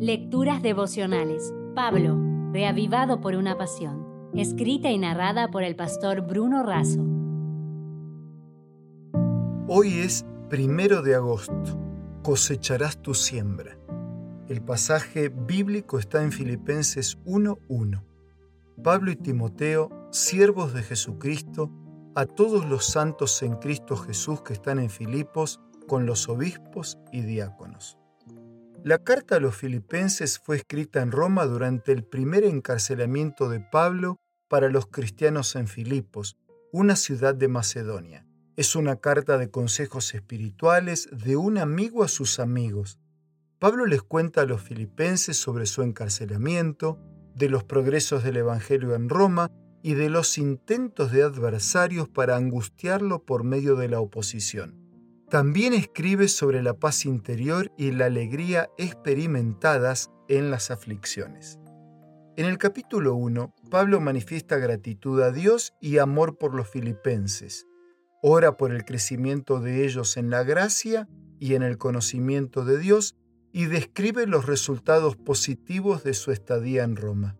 [0.00, 1.52] Lecturas devocionales.
[1.74, 2.16] Pablo,
[2.52, 4.30] reavivado por una pasión.
[4.32, 7.04] Escrita y narrada por el pastor Bruno Razo.
[9.66, 11.80] Hoy es primero de agosto.
[12.22, 13.76] Cosecharás tu siembra.
[14.46, 18.00] El pasaje bíblico está en Filipenses 1.1.
[18.84, 21.72] Pablo y Timoteo, siervos de Jesucristo,
[22.14, 27.22] a todos los santos en Cristo Jesús que están en Filipos, con los obispos y
[27.22, 27.98] diáconos.
[28.84, 34.20] La carta a los filipenses fue escrita en Roma durante el primer encarcelamiento de Pablo
[34.48, 36.38] para los cristianos en Filipos,
[36.72, 38.24] una ciudad de Macedonia.
[38.56, 43.00] Es una carta de consejos espirituales de un amigo a sus amigos.
[43.58, 47.00] Pablo les cuenta a los filipenses sobre su encarcelamiento,
[47.34, 49.50] de los progresos del Evangelio en Roma
[49.82, 54.87] y de los intentos de adversarios para angustiarlo por medio de la oposición.
[55.30, 61.58] También escribe sobre la paz interior y la alegría experimentadas en las aflicciones.
[62.38, 67.66] En el capítulo 1, Pablo manifiesta gratitud a Dios y amor por los filipenses.
[68.22, 73.14] Ora por el crecimiento de ellos en la gracia y en el conocimiento de Dios
[73.52, 77.36] y describe los resultados positivos de su estadía en Roma.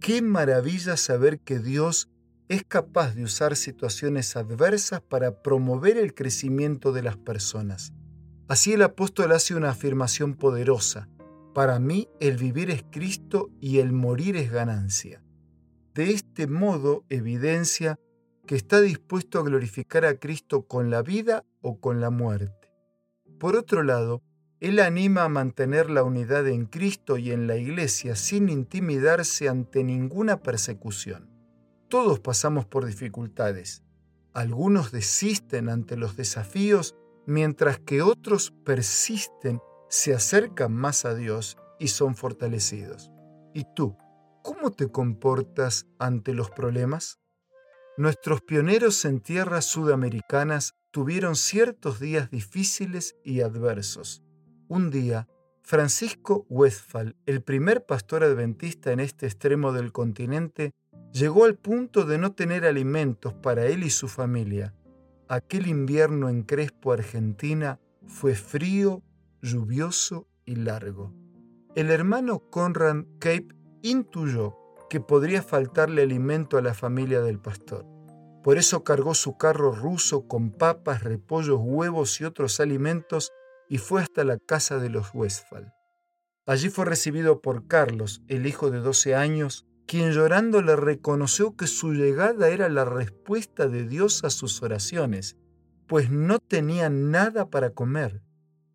[0.00, 2.08] Qué maravilla saber que Dios
[2.48, 7.92] es capaz de usar situaciones adversas para promover el crecimiento de las personas.
[8.48, 11.08] Así el apóstol hace una afirmación poderosa.
[11.54, 15.22] Para mí el vivir es Cristo y el morir es ganancia.
[15.94, 17.98] De este modo evidencia
[18.46, 22.72] que está dispuesto a glorificar a Cristo con la vida o con la muerte.
[23.38, 24.22] Por otro lado,
[24.60, 29.84] él anima a mantener la unidad en Cristo y en la Iglesia sin intimidarse ante
[29.84, 31.37] ninguna persecución.
[31.88, 33.82] Todos pasamos por dificultades.
[34.34, 36.94] Algunos desisten ante los desafíos,
[37.26, 43.10] mientras que otros persisten, se acercan más a Dios y son fortalecidos.
[43.54, 43.96] ¿Y tú?
[44.42, 47.18] ¿Cómo te comportas ante los problemas?
[47.96, 54.22] Nuestros pioneros en tierras sudamericanas tuvieron ciertos días difíciles y adversos.
[54.68, 55.26] Un día,
[55.62, 60.74] Francisco Westphal, el primer pastor adventista en este extremo del continente,
[61.18, 64.72] llegó al punto de no tener alimentos para él y su familia.
[65.28, 69.02] Aquel invierno en Crespo, Argentina, fue frío,
[69.42, 71.12] lluvioso y largo.
[71.74, 73.48] El hermano Conrad Cape
[73.82, 74.56] intuyó
[74.88, 77.84] que podría faltarle alimento a la familia del pastor.
[78.44, 83.32] Por eso cargó su carro ruso con papas, repollos, huevos y otros alimentos
[83.68, 85.74] y fue hasta la casa de los Westphal.
[86.46, 91.66] Allí fue recibido por Carlos, el hijo de 12 años, quien llorando le reconoció que
[91.66, 95.38] su llegada era la respuesta de Dios a sus oraciones,
[95.86, 98.20] pues no tenía nada para comer.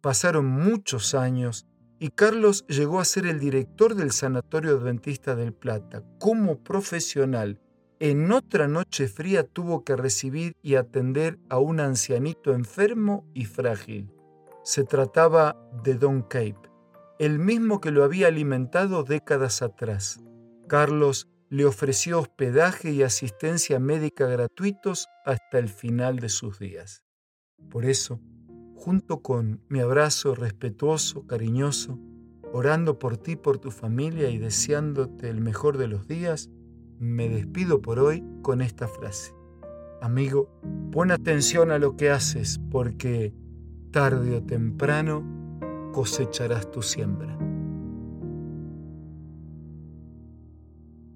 [0.02, 1.68] Pasaron muchos años
[2.00, 6.04] y Carlos llegó a ser el director del Sanatorio Adventista del Plata.
[6.20, 7.62] Como profesional,
[8.00, 14.10] en otra noche fría tuvo que recibir y atender a un ancianito enfermo y frágil.
[14.64, 16.72] Se trataba de Don Cape,
[17.20, 20.20] el mismo que lo había alimentado décadas atrás.
[20.74, 27.04] Carlos le ofreció hospedaje y asistencia médica gratuitos hasta el final de sus días.
[27.70, 28.20] Por eso,
[28.74, 32.00] junto con mi abrazo respetuoso, cariñoso,
[32.52, 36.50] orando por ti, por tu familia y deseándote el mejor de los días,
[36.98, 39.36] me despido por hoy con esta frase.
[40.02, 40.50] Amigo,
[40.92, 43.32] pon atención a lo que haces porque
[43.92, 45.24] tarde o temprano
[45.94, 47.38] cosecharás tu siembra.